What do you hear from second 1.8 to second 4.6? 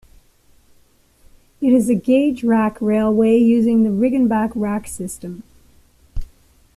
a gauge rack railway using the Riggenbach